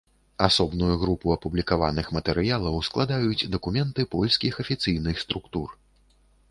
[0.45, 5.81] Асобную групу апублікаваных матэрыялаў складаюць дакументы польскіх афіцыйных структур.